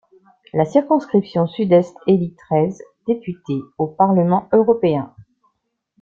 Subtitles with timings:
[0.55, 5.13] La circonscription Sud-Est élit treize députés au Parlement européen.